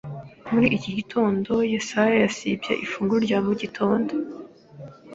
Muri 0.51 0.67
iki 0.77 0.91
gitondo, 0.97 1.51
Yesuwa 1.73 2.05
yasibye 2.23 2.73
ifunguro 2.85 3.19
rya 3.27 3.39
mu 3.45 3.53
gitondo. 3.61 4.13